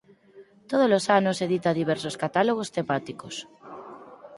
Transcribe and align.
Tódolos 0.69 1.05
anos 1.19 1.37
edita 1.45 1.77
diversos 1.81 2.15
catálogos 2.23 2.71
temáticos. 2.77 3.35